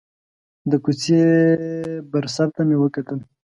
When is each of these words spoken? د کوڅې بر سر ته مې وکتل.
د 0.69 0.71
کوڅې 0.83 1.21
بر 2.11 2.25
سر 2.35 2.47
ته 2.55 2.61
مې 2.67 2.77
وکتل. 2.79 3.19